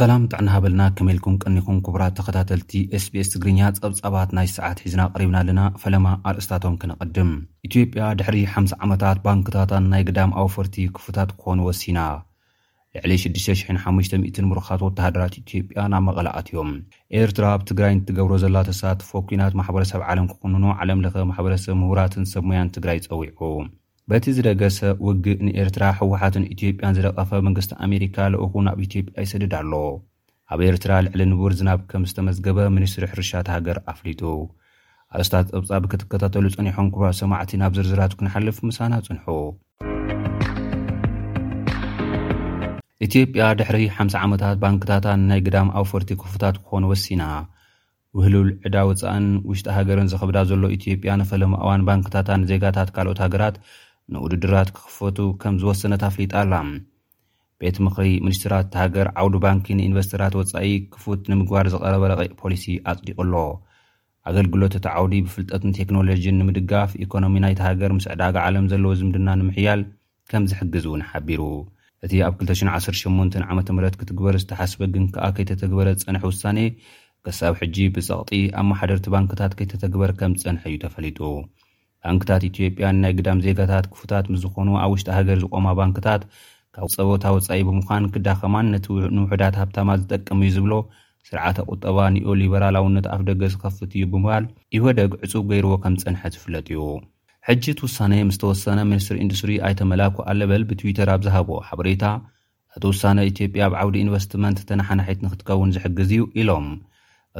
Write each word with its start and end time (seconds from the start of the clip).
ሰላም 0.00 0.22
ጣዕና 0.32 0.48
ሃበልና 0.52 0.82
ከመልኩም 0.98 1.34
ቀኒኩም 1.42 1.78
ክቡራት 1.86 2.12
ተኸታተልቲ 2.18 2.70
sቢs 3.04 3.28
ትግርኛ 3.32 3.58
ፀብጻባት 3.80 4.30
ናይ 4.36 4.46
ሰዓት 4.54 4.78
ሒዝና 4.84 5.02
ቐሪብና 5.14 5.36
ኣለና 5.42 5.60
ፈለማ 5.82 6.06
ኣርእስታቶም 6.30 6.76
ክነቐድም 6.82 7.30
ኢትዮጵያ 7.68 8.04
ድሕሪ 8.18 8.36
ሓ0 8.52 8.78
ዓመታት 8.84 9.18
ባንክታትን 9.26 9.84
ናይ 9.94 10.04
ግዳም 10.10 10.30
ኣውፈርቲ 10.42 10.76
ክፉታት 10.98 11.32
ክኾኑ 11.40 11.58
ወሲና 11.68 11.98
ልዕሊ 13.00 13.12
60500ን 13.24 14.48
ምርኻት 14.52 14.84
ወተሃድራት 14.86 15.36
ኢትዮጵያ 15.42 15.84
ናብ 15.94 16.04
መቐላኣት 16.08 16.48
እዮም 16.52 16.70
ኤርትራ 17.22 17.44
ኣብ 17.56 17.64
ትግራይ 17.72 17.92
ንትገብሮ 17.98 18.32
ዘላተሳትፎ 18.44 19.10
ኩናት 19.32 19.56
ማሕበረሰብ 19.60 20.04
ዓለም 20.12 20.28
ክኽንኖ 20.32 20.64
ዓለም 20.84 21.02
ለኸ 21.06 21.16
ማሕበረሰብ 21.32 21.76
ምሁራትን 21.82 22.26
ሰብሞያን 22.34 22.72
ትግራይ 22.78 23.00
ፀዊዑ 23.10 23.38
በቲ 24.10 24.24
ዝደገሰ 24.36 24.78
ውጊእ 25.06 25.36
ንኤርትራ 25.46 25.84
ሕወሓትን 25.98 26.44
ኢትዮጵያን 26.52 26.94
ዝደቐፈ 26.96 27.30
መንግስቲ 27.46 27.72
ኣሜሪካ 27.86 28.16
ለእኹ 28.32 28.52
ኣብ 28.70 28.78
ኢትዮጵያ 28.86 29.12
ይስድድ 29.24 29.52
ኣሎ 29.58 29.72
ኣብ 30.54 30.60
ኤርትራ 30.68 30.92
ልዕሊ 31.04 31.20
ንቡር 31.32 31.52
ዝናብ 31.58 31.82
ከም 31.90 32.04
ዝተመዝገበ 32.10 32.58
ሚኒስትሪ 32.76 33.04
ሕርሻት 33.12 33.48
ሃገር 33.54 33.78
ኣፍሊጡ 33.92 34.22
ኣርስታት 35.16 35.46
ጸብጻብ 35.52 35.84
ክትከታተሉ 35.92 36.44
ጸኒሖም 36.54 36.88
ኩባ 36.94 37.04
ሰማዕቲ 37.20 37.52
ናብ 37.62 37.74
ዝርዝራቱ 37.76 38.12
ክንሓልፍ 38.22 38.56
ምሳና 38.70 38.92
ጽንሑ 39.06 39.26
ኢትዮጵያ 43.08 43.42
ድሕሪ 43.60 43.78
ሓ0 43.98 44.16
ዓመታት 44.24 44.58
ባንክታታን 44.64 45.22
ናይ 45.32 45.42
ግዳም 45.48 45.70
ኣው 45.80 45.86
ፈርቲ 45.92 46.10
ክፉታት 46.22 46.58
ክኾኑ 46.64 46.82
ወሲና 46.94 47.22
ውህሉልዕዳ 48.18 48.74
ውጻእን 48.90 49.28
ውሽጢ 49.52 49.68
ሃገርን 49.78 50.10
ዝኽብዳ 50.14 50.38
ዘሎ 50.50 50.64
ኢትዮጵያ 50.78 51.10
ንፈለማ 51.22 51.54
እዋን 51.62 51.84
ባንክታታን 51.90 52.48
ዜጋታት 52.52 52.88
ካልኦት 52.96 53.20
ሃገራት 53.26 53.56
ንውድድራት 54.14 54.68
ክኽፈቱ 54.76 55.18
ከም 55.42 55.54
ዝወሰነት 55.62 56.02
ኣፍሊጣ 56.08 56.32
ኣላ 56.42 56.54
ቤት 57.62 57.76
ምኽሪ 57.86 58.06
ሚኒስትራት 58.26 58.64
እተሃገር 58.68 59.06
ዓውዲ 59.20 59.34
ባንኪ 59.44 59.66
ንኢንቨስትራት 59.78 60.34
ወፃኢ 60.38 60.70
ክፉት 60.92 61.20
ንምግባር 61.30 61.66
ዝቐረበ 61.74 62.04
ረቒእ 62.12 62.30
ፖሊሲ 62.42 62.64
ኣጽዲቕ 62.90 63.18
ኣሎ 63.24 63.34
ኣገልግሎት 64.30 64.74
እቲ 64.78 64.86
ዓውዲ 65.00 65.14
ብፍልጠትን 65.26 65.74
ቴክኖሎጂን 65.78 66.38
ንምድጋፍ 66.40 66.90
ኢኮኖሚ 67.04 67.36
ናይ 67.44 67.54
ተሃገር 67.60 67.92
ምስ 67.98 68.06
ዕዳጋ 68.14 68.36
ዓለም 68.48 68.66
ዘለዎ 68.72 68.92
ዝምድና 69.00 69.28
ንምሕያል 69.40 69.82
ከም 70.32 70.44
ዝሕግዝ 70.50 70.84
እውን 70.90 71.04
ሓቢሩ 71.10 71.42
እቲ 72.06 72.12
ኣብ 72.26 72.34
218 72.42 73.40
ዓ 73.50 73.52
ምህት 73.76 73.94
ክትግበር 74.00 74.34
ዝተሓስበ 74.42 74.82
ግን 74.96 75.06
ከኣ 75.14 75.26
ከይተተግበረ 75.36 75.88
ጸንሒ 76.02 76.24
ውሳኔ 76.32 76.58
ክሳብ 77.26 77.54
ሕጂ 77.62 77.76
ብጸቕጢ 77.94 78.30
ኣመሓደርቲ 78.62 79.06
ባንክታት 79.16 79.54
ከይተተግበር 79.60 80.10
ከም 80.20 80.34
ዝጸንሐ 80.40 80.62
እዩ 80.70 80.76
ተፈሊጡ 80.86 81.20
ባንክታት 82.04 82.42
ኢትዮጵያን 82.50 82.98
ናይ 83.04 83.12
ግዳም 83.18 83.40
ዜጋታት 83.46 83.86
ክፉታት 83.92 84.26
ምስ 84.32 84.40
ዝኾኑ 84.44 84.68
ኣብ 84.82 84.90
ውሽጢ 84.94 85.08
ሃገር 85.16 85.38
ዝቆማ 85.44 85.66
ባንክታት 85.80 86.22
ካብ 86.74 86.88
ፀቦታ 86.96 87.24
ወፃኢ 87.36 87.60
ብምዃን 87.68 88.04
ክዳኸማን 88.14 88.68
ነቲ 88.74 88.86
ንውሕዳት 89.16 89.54
ሃብታማ 89.60 89.88
ዝጠቅሙ 90.00 90.40
እዩ 90.46 90.52
ዝብሎ 90.56 90.74
ስርዓተ 91.28 91.58
ቁጠባ 91.72 91.96
ንዮሊበራላውነት 92.16 93.06
ኣፍ 93.14 93.22
ደገ 93.30 93.42
ዝከፍት 93.54 93.90
እዩ 93.96 94.04
ብምባል 94.12 94.44
ይወደግ 94.76 95.10
ዕፁብ 95.26 95.44
ገይርዎ 95.52 95.72
ከም 95.82 95.96
ፅንሐ 96.02 96.22
ዝፍለጥ 96.34 96.66
እዩ 96.74 96.82
ሕጂት 97.48 97.78
ውሳነ 97.86 98.12
ምስ 98.28 98.36
ተወሰነ 98.42 98.78
ሚኒስትሪ 98.90 99.16
ኢንዱስትሪ 99.24 99.52
ኣይተመላኩ 99.66 100.16
ኣለበል 100.30 100.62
ብትዊተር 100.70 101.08
ኣብዝሃቦ 101.16 101.50
ሓበሬታ 101.68 102.04
እቲ 102.76 102.84
ውሳነ 102.92 103.20
ኢትዮጵያ 103.30 103.62
ኣብ 103.68 103.72
ዓውዲ 103.82 103.96
ኢንቨስትመንት 104.04 104.58
ተናሓናሒት 104.70 105.20
ንክትከውን 105.26 105.70
ዝሕግዝ 105.76 106.10
እዩ 106.16 106.24
ኢሎም 106.40 106.66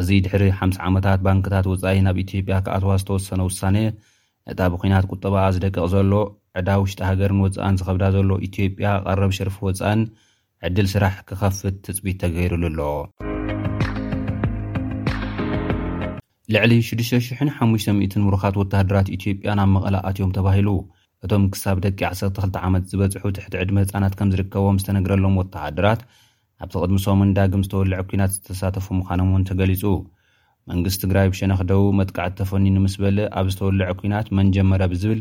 እዚ 0.01 0.09
ድሕሪ 0.27 0.45
ሓ0 0.61 0.81
ዓመታት 0.89 1.19
ባንክታት 1.29 1.67
ወፃኢ 1.73 2.01
ናብ 2.07 2.17
ኢትዮጵያ 2.27 2.57
ካኣተዋ 2.69 2.93
ዝተወሰነ 3.03 3.41
ውሳነ 3.51 3.77
እታ 4.53 4.61
ብኩናት 4.75 5.05
ቁጠባ 5.15 5.35
ዝደቅቕ 5.55 5.83
ዘሎ 5.93 6.13
ዕዳ 6.59 6.69
ውሽጢ 6.83 7.01
ሃገርን 7.09 7.41
ወፃእን 7.45 7.77
ዝኸብዳ 7.81 8.05
ዘሎ 8.15 8.31
ትዮጵያ 8.55 8.87
ቐረብ 9.09 9.33
ሸርፊ 9.39 9.57
ወፃእን 9.67 10.01
ዕድል 10.69 10.87
ስራሕ 10.93 11.15
ክኸፍት 11.29 11.77
ትፅቢት 11.87 12.17
ተገይሩሉ 12.23 12.65
ኣሎ 12.71 12.81
ልዕሊ 16.55 16.73
6000500 16.89 18.23
ሙሩኻት 18.27 18.55
ወታሃድራት 18.61 19.09
ኢትዮጵያ 19.17 19.51
ናብ 19.61 19.69
መቐላኣት 19.77 20.17
ዮም 20.23 20.33
ተባሂሉ 20.39 20.69
እቶም 21.25 21.43
ክሳብ 21.53 21.79
ደቂ 21.87 22.01
12 22.15 22.59
ዓመት 22.69 22.85
ዝበጽሑ 22.91 23.23
ትሕቲ 23.37 23.55
ዕድሚ 23.63 23.79
ህፃናት 23.85 24.15
ከም 24.19 24.31
ዝርከቦም 24.35 24.79
ዝተነግረሎም 24.83 25.35
ወተሃድራት 25.41 26.01
ኣብቲ 26.65 26.75
ቕድሚ 26.85 26.99
ሶምን 27.07 27.31
ዳግም 27.39 27.63
ዝተወልዕ 27.67 28.01
ኲናት 28.11 28.33
ዝተሳተፉ 28.39 28.87
ምዃኖም 29.01 29.29
እውን 29.33 29.45
ተገሊጹ 29.51 29.83
መንግስቲ 30.73 30.99
ትግራይ 31.05 31.27
ብሸነክደው 31.33 31.83
መጥቃዕቲ 31.99 32.35
ተፈኒ 32.41 32.67
ንምስ 32.77 32.95
በለ 33.03 33.19
ኣብ 33.41 33.47
ዝተወልዑ 33.53 33.91
ኩናት 34.01 34.27
መንጀመረ 34.39 34.83
ብዝብል 34.93 35.21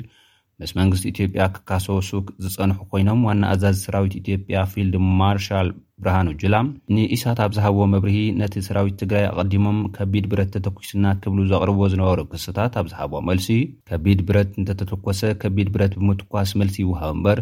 ምስ 0.61 0.71
መንግስቲ 0.79 1.03
ኢትዮጵያ 1.13 1.41
ክካሶወ 1.55 1.99
ሱክ 2.07 2.25
ዝፀንሑ 2.43 2.79
ኮይኖም 2.91 3.19
ዋና 3.27 3.43
ኣዛዚ 3.53 3.77
ሰራዊት 3.85 4.13
ኢትዮጵያ 4.21 4.61
ፊልድ 4.71 4.95
ማርሻል 5.19 5.67
ብርሃኑ 6.03 6.27
ጅላም 6.41 6.67
ንኢሳት 6.95 7.39
ኣብ 7.45 7.51
ዝሃቦዎ 7.57 7.85
መብርሂ 7.93 8.17
ነቲ 8.41 8.55
ሰራዊት 8.67 8.97
ትግራይ 9.01 9.25
ኣቐዲሞም 9.31 9.79
ከቢድ 9.95 10.25
ብረት 10.33 10.51
ተተኩስና 10.55 11.05
ክብሉ 11.23 11.39
ዘቕርቦ 11.51 11.79
ዝነበሩ 11.93 12.19
ክስታት 12.33 12.75
ኣብ 12.81 12.87
ዝሃቦ 12.93 13.13
መልሲ 13.29 13.47
ከቢድ 13.91 14.21
ብረት 14.29 14.51
እንተተተኰሰ 14.61 15.21
ከቢድ 15.43 15.69
ብረት 15.77 15.95
ብምትኳስ 16.01 16.51
መልሲ 16.61 16.77
ይውሃቡ 16.85 17.11
እምበር 17.17 17.41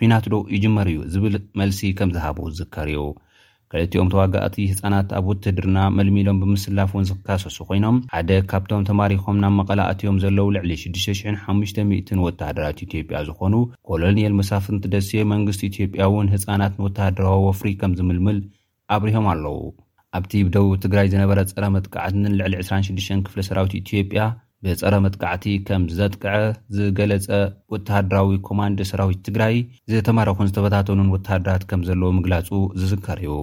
ኩናት 0.00 0.26
ዶ 0.34 0.36
ይጅመር 0.56 0.90
እዩ 0.94 1.00
ዝብል 1.14 1.36
መልሲ 1.62 1.78
ከም 2.00 2.10
ዝሃብ 2.16 2.36
ዝዝከር 2.50 2.90
ዩ 2.96 3.06
ከልቲኦም 3.72 4.10
ተዋጋእቲ 4.12 4.54
ህፃናት 4.70 5.08
ኣብ 5.16 5.24
ውትድርና 5.30 5.78
መልሚሎም 5.96 6.38
ብምስላፍ 6.42 6.90
እውን 6.94 7.06
ዝክካሰሱ 7.10 7.56
ኮይኖም 7.70 7.96
ሓደ 8.12 8.30
ካብቶም 8.50 8.86
ተማሪኾም 8.90 9.40
ናብ 9.42 9.52
መቐላእትዮም 9.58 10.20
ዘለዉ 10.22 10.46
ልዕሊ 10.56 10.70
6,500 10.84 12.22
ወተሃደራት 12.26 12.78
ኢትዮጵያ 12.86 13.20
ዝኾኑ 13.28 13.54
ኮሎኒየል 13.90 14.34
መሳፍንቲ 14.40 14.84
ደሴ 14.94 15.10
መንግስቲ 15.34 15.62
ኢትዮጵያ 15.72 16.00
እውን 16.12 16.30
ህፃናት 16.36 16.74
ንወተሃደራዊ 16.80 17.42
ወፍሪ 17.48 17.70
ከም 17.82 17.94
ዝምልምል 18.00 18.38
ኣብርሆም 18.96 19.28
ኣለዉ 19.34 19.58
ኣብቲ 20.18 20.32
ብደቡብ 20.48 20.74
ትግራይ 20.84 21.06
ዝነበረ 21.12 21.38
ፅረ 21.52 21.64
መጥቃዓትንን 21.78 22.36
ልዕሊ 22.40 22.54
26 22.66 23.24
ክፍለ 23.28 23.40
ሰራዊት 23.50 23.74
ኢትዮጵያ 23.84 24.22
ብፀረ 24.66 24.94
መጥቃዕቲ 25.02 25.44
ከም 25.66 25.82
ዘጥቅዐ 25.96 26.36
ዝገለፀ 26.76 27.28
ወተሃደራዊ 27.72 28.30
ኮማንድ 28.48 28.78
ሰራዊት 28.88 29.20
ትግራይ 29.26 29.54
ዘተመረኹን 29.92 30.48
ዝተበታተሉን 30.50 31.12
ወታሃደራት 31.14 31.64
ከም 31.70 31.82
ዘለዎ 31.88 32.08
ምግላፁ 32.16 32.48
ዝዝከር 32.80 33.18
እዩ 33.24 33.34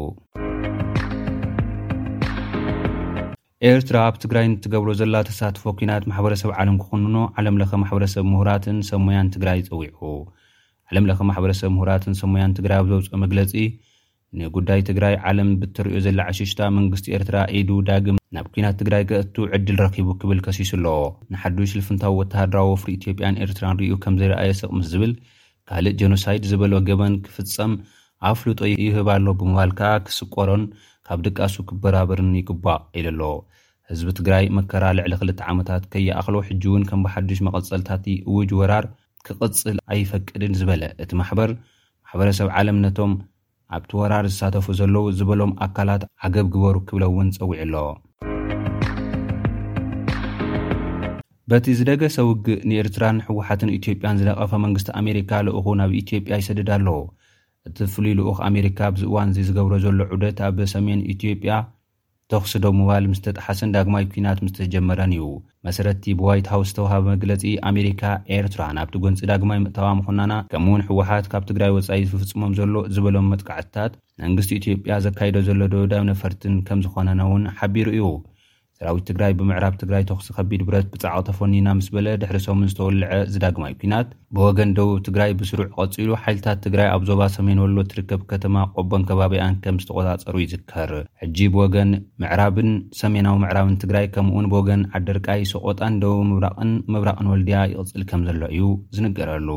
ኤርትራ 3.72 3.98
ኣብ 4.08 4.16
ትግራይ 4.24 4.46
ንትገብሮ 4.54 4.90
ዘላ 5.02 5.16
ተሳትፎ 5.30 5.64
ኩናት 5.82 6.04
ማሕበረሰብ 6.12 6.52
ዓለም 6.64 6.76
ክኽንኖ 6.84 7.16
ዓለም 7.42 7.56
ለኸ 7.62 7.72
ማሕበረሰብ 7.84 8.26
ምሁራትን 8.34 8.78
ሰሙያን 8.92 9.32
ትግራይ 9.38 9.60
ይፀዊዑ 9.64 10.06
ዓለም 10.92 11.08
ለኸ 11.12 11.20
ማሕበረሰብ 11.32 11.72
ምሁራትን 11.78 12.16
ሰሙያን 12.24 12.56
ትግራይ 12.60 12.80
ኣብ 12.82 12.90
ዘውፅኦ 12.94 13.16
መግለፂ 13.26 13.54
ንጉዳይ 14.42 14.82
ትግራይ 14.90 15.14
ዓለም 15.30 15.50
ብትርዮ 15.60 15.98
ዘላ 16.06 16.20
ዓሸሽታ 16.32 16.62
መንግስቲ 16.78 17.08
ኤርትራ 17.18 17.38
ኤዱ 17.58 17.70
ዳግም 17.90 18.18
ናብ 18.36 18.48
ኩናት 18.54 18.76
ትግራይ 18.82 19.04
ገእቱ 19.12 19.36
ዕድል 19.56 19.78
ረኪቡ 19.84 20.08
ክብል 20.22 20.40
ከሲሱ 20.46 20.72
ኣለዎ 20.80 20.98
ንሓዱሽ 21.34 21.72
ልፍንታዊ 21.80 22.14
ወተሃድራዊ 22.22 22.68
ወፍሪ 22.74 22.90
ኢትዮጵያን 23.00 23.38
ኤርትራ 23.46 23.66
ንርእዩ 23.76 23.94
ከም 24.04 24.16
ዘይረኣየ 24.22 24.54
ስቕ 24.60 24.72
ምስ 24.78 24.88
ዝብል 24.94 25.12
ካልእ 25.70 25.96
ጀኖሳይድ 26.02 26.44
ዝበሎ 26.52 26.74
ገበን 26.90 27.14
ክፍጸም 27.28 27.74
ኣፍሉጦ 28.32 28.60
ይህባሎ 28.72 29.26
ብምባል 29.42 29.72
ከኣ 29.80 29.94
ክስቈሮን 30.08 30.64
ካብ 31.08 31.20
ድቃሱ 31.28 31.56
ክበራበርኒ 31.70 32.34
ይግባእ 32.42 32.82
ኢሉ 33.00 33.08
ኣሎዎ 33.14 33.34
ህዝቢ 33.92 34.10
ትግራይ 34.20 34.46
መከራ 34.58 34.86
ልዕሊ 34.98 35.14
ክልተ 35.22 35.40
ዓመታት 35.54 35.84
ከይኣኽሎ 35.94 36.36
ሕጂ 36.50 36.64
እውን 36.72 36.84
ከም 36.90 37.02
ብሓዱሽ 37.06 37.40
መቐጸልታቲ 37.48 38.06
እውጅ 38.30 38.52
ወራር 38.60 38.86
ክቕፅል 39.28 39.78
ኣይፈቅድን 39.94 40.54
ዝበለ 40.60 40.84
እቲ 41.06 41.12
ማሕበር 41.22 41.52
ማሕበረሰብ 42.08 42.48
ዓለም 42.60 42.78
ነቶም 42.86 43.14
ኣብቲ 43.76 43.92
ወራር 44.00 44.26
ዝሳተፉ 44.32 44.66
ዘለዉ 44.80 45.06
ዝበሎም 45.20 45.52
ኣካላት 45.66 46.04
ዓገብግበሩ 46.28 46.76
ክብለእውን 46.88 47.30
ፀዊዕ 47.38 47.58
ኣሎ 47.66 47.76
በቲ 51.52 51.66
ዝደገሰ 51.80 52.16
ውግእ 52.28 52.62
ንኤርትራን 52.70 53.18
ሕወሓትን 53.28 53.74
ኢትዮጵያን 53.78 54.20
ዝደቐፈ 54.22 54.52
መንግስቲ 54.66 54.88
ኣሜሪካ 55.02 55.32
ልኡኹ 55.48 55.68
ናብ 55.80 55.92
ኢትዮጵያ 56.04 56.40
ይሰድድ 56.42 56.70
ኣለዉ 56.76 56.96
እቲ 57.70 57.78
ፍሉይ 57.94 58.14
ልኡክ 58.20 58.40
ኣሜሪካ 58.50 58.80
ብዚ 58.96 59.04
እዋን 59.10 59.30
ዝገብሮ 59.48 59.74
ዘሎ 59.86 60.00
ዑደት 60.16 60.40
ኣብ 60.48 60.58
ሰሜን 60.74 61.02
ኢትዮጵያ 61.14 61.54
ተኽስ 62.32 62.54
ዶ 62.62 62.68
ምባል 62.76 63.06
ምስ 63.10 63.20
ተጣሓሰን 63.26 63.74
ዳግማይ 63.74 64.06
ኩናት 64.14 64.40
ምስ 64.46 64.54
ተጀመረን 64.60 65.12
እዩ 65.18 65.26
መሰረቲ 65.66 66.06
ብዋይት 66.20 66.48
ሃውስ 66.54 66.70
ተውሃበ 66.78 67.04
መግለፂ 67.14 67.44
ኣሜሪካ 67.70 68.02
ኤርትራ 68.38 68.62
ናብቲ 68.78 68.96
ጎንፂ 69.04 69.20
ዳግማይ 69.32 69.60
ምእተዋ 69.66 69.90
ምኾናና 70.00 70.34
ከምኡ 70.54 70.72
ውን 70.76 70.86
ሕወሓት 70.90 71.28
ካብ 71.34 71.44
ትግራይ 71.50 71.72
ወፃኢ 71.76 72.04
ዝፍፅሞም 72.14 72.56
ዘሎ 72.60 72.74
ዝበሎም 72.96 73.30
መጥቃዕትታት 73.34 73.94
መንግስቲ 74.24 74.52
ኢትዮጵያ 74.62 74.98
ዘካይዶ 75.08 75.36
ዘሎ 75.50 75.62
ደውዳም 75.76 76.10
ነፈርትን 76.14 76.56
ከም 76.70 76.82
ዝኮነነ 76.88 77.22
እውን 77.28 77.46
ሓቢሩ 77.60 77.88
እዩ 77.98 78.04
ሰራዊት 78.80 79.04
ትግራይ 79.10 79.34
ብምዕራብ 79.40 79.74
ትግራይ 79.82 80.02
ተክሲ 80.08 80.26
ከቢድ 80.38 80.62
ብረት 80.68 80.88
ብጻዕቅ 80.94 81.22
ተፈኒና 81.28 81.68
ምስ 81.80 81.86
በለ 81.96 82.08
ድሕሪሰምን 82.22 82.70
ዝተወልዐ 82.72 83.10
ዝዳግማይ 83.34 83.74
ኩናት 83.82 84.08
ብወገን 84.36 84.74
ደቡብ 84.78 84.98
ትግራይ 85.08 85.32
ብስሩዕ 85.40 85.68
ቐፂሉ 85.78 86.10
ሓይልታት 86.24 86.60
ትግራይ 86.66 86.88
ኣብ 86.96 87.04
ዞባ 87.10 87.22
ሰሜኖ 87.38 87.60
ወሎ 87.66 87.78
ትርከብ 87.92 88.22
ከተማ 88.32 88.56
ቆቦን 88.78 89.06
ከባቢያን 89.12 89.56
ከም 89.66 89.78
ዝተቆፃፀሩ 89.84 90.36
ይዝከር 90.44 90.92
ሕጂ 91.24 91.38
ወገን 91.62 91.92
ምዕራብን 92.24 92.72
ሰሜናዊ 93.02 93.38
ምዕራብን 93.46 93.80
ትግራይ 93.84 94.08
ከምኡኡን 94.18 94.50
ብወገን 94.54 94.82
ዓደርቃይ 95.00 95.44
ሰቆጣን 95.54 96.00
ደቡብ 96.04 96.22
ምቕን 96.34 96.74
ምብራቕን 96.96 97.30
ወልድያ 97.34 97.62
ይቕፅል 97.74 98.04
ከም 98.12 98.24
ዘሎ 98.30 98.44
እዩ 98.56 98.68
ዝንገረሉ 98.98 99.50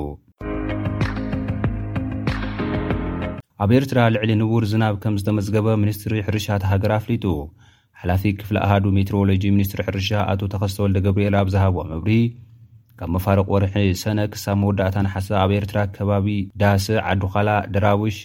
ኣብ 3.65 3.71
ኤርትራ 3.79 4.01
ልዕሊ 4.15 4.31
ንቡር 4.43 4.65
ዝናብ 4.75 4.95
ከም 5.05 5.15
ዝተመዝገበ 5.23 5.69
ሚኒስትሪ 5.85 6.15
ሕርሻት 6.29 6.65
ሃገር 6.73 6.93
ኣፍሊጡ 6.99 7.25
ሓላፊ 8.03 8.25
ክፍሊ 8.41 8.57
ኣሃዱ 8.65 8.85
ሜትሮሎጂ 8.97 9.45
ሚኒስትሪ 9.55 9.81
ሕርሻ 9.87 10.09
ኣቶ 10.33 10.41
ተኸስተ 10.53 10.79
ወልደ 10.83 10.99
ገብርኤል 11.05 11.35
ኣብ 11.39 11.49
ዛሃብ 11.55 11.77
መብሪ 11.93 12.11
ካብ 12.99 13.11
መፋርቅ 13.15 13.47
ወርሒ 13.55 13.73
ሰነ 14.03 14.19
ክሳብ 14.35 14.57
መወዳእታ 14.61 14.97
ንሓሰ 15.07 15.29
ኣብ 15.45 15.51
ኤርትራ 15.57 15.79
ከባቢ 15.97 16.27
ዳስ 16.61 16.87
ዓዱኻላ 17.11 17.49
ደራዊሽ 17.75 18.17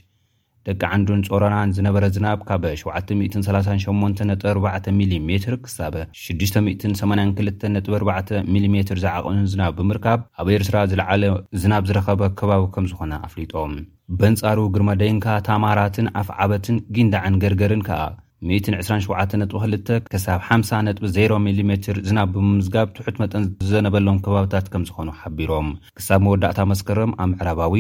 ደቂ 0.67 0.79
ዓንዱን 0.95 1.21
ጾረናን 1.29 1.69
ዝነበረ 1.77 2.03
ዝናብ 2.15 2.39
ካበ 2.49 2.63
738.4 2.83 4.91
ሚ 4.97 4.99
ሜ 5.27 5.29
ክሳበ 5.65 5.95
6824ሚሜ 6.23 8.75
ዝዓቕኑን 9.03 9.47
ዝናብ 9.53 9.71
ብምርካብ 9.79 10.19
ኣብ 10.43 10.47
ኤርትራ 10.57 10.75
ዝለዓለ 10.91 11.23
ዝናብ 11.63 11.83
ዝረኸበ 11.89 12.21
ከባቢ 12.41 12.61
ከም 12.75 12.87
ዝኾነ 12.91 13.11
ኣፍሊጦም 13.29 13.73
በንጻሩ 14.21 14.59
ግርመደይንካ 14.77 15.27
ታማራትን 15.49 16.09
ኣፍ 16.23 16.29
ዓበትን 16.45 16.77
ጊንዳዕን 16.97 17.37
ገርገርን 17.45 17.83
ከኣ 17.89 18.01
1272 18.51 20.01
ክሳብ 20.13 20.39
50ጥ 20.51 21.01
0 21.17 21.37
ሚሜ 21.45 21.71
ዝናብ 22.07 22.29
ብምምዝጋብ 22.35 22.87
ትሑት 22.95 23.17
መጠን 23.23 23.43
ዘነበሎም 23.71 24.17
ከባብታት 24.25 24.65
ከም 24.73 24.83
ዝኾኑ 24.89 25.09
ሓቢሮም 25.21 25.67
ክሳብ 25.99 26.19
መወዳእታ 26.25 26.59
መስከረም 26.71 27.11
ኣብ 27.23 27.29
ምዕራባዊ 27.33 27.75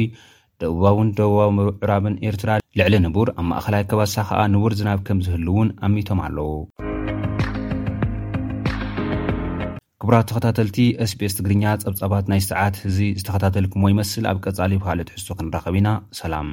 ደቡባውን 0.61 1.09
ደቡባዊ 1.17 1.67
ዕራብን 1.85 2.15
ኤርትራ 2.29 2.49
ልዕሊ 2.79 2.93
ንቡር 3.05 3.29
ኣብ 3.39 3.45
ማእኸላይ 3.51 3.83
ከባሳ 3.91 4.15
ከዓ 4.29 4.41
ንቡር 4.55 4.75
ዝናብ 4.79 5.01
ከም 5.09 5.19
ዝህሉ 5.27 5.47
እውን 5.55 5.69
ኣሚቶም 5.87 6.21
ኣለው 6.27 6.51
ክቡራት 10.03 10.25
ተኸታተልቲ 10.29 10.77
ስቤስ 11.13 11.35
ትግርኛ 11.39 11.65
ፀብፀባት 11.83 12.25
ናይ 12.31 12.41
ሰዓት 12.49 12.77
ህዚ 12.85 12.97
ዝተኸታተልኩሞ 13.19 13.83
ይመስል 13.93 14.25
ኣብ 14.31 14.39
ቀፃሊ 14.47 14.73
ባሃለትሕሶ 14.83 15.27
ክንራኸብ 15.39 15.77
ኢና 15.81 15.91
ሰላም 16.21 16.49